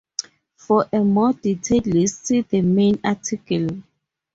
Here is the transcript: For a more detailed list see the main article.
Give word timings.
For 0.55 0.87
a 0.91 1.01
more 1.03 1.33
detailed 1.33 1.85
list 1.85 2.25
see 2.25 2.41
the 2.41 2.61
main 2.61 2.99
article. 3.03 3.67